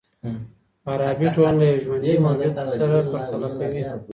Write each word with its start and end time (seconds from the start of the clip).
فارابي 0.83 1.27
ټولنه 1.35 1.57
له 1.59 1.65
يوه 1.71 1.81
ژوندي 1.85 2.13
موجود 2.25 2.53
سره 2.77 2.97
پرتله 3.11 3.47
کوي. 3.57 3.83